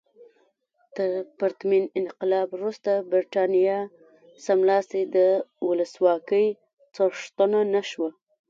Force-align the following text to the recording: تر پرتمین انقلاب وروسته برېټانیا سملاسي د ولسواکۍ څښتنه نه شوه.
تر 0.95 1.09
پرتمین 1.37 1.83
انقلاب 1.99 2.47
وروسته 2.53 2.91
برېټانیا 3.11 3.77
سملاسي 4.45 5.01
د 5.15 5.17
ولسواکۍ 5.69 6.47
څښتنه 6.95 7.59
نه 7.73 7.81
شوه. 7.89 8.09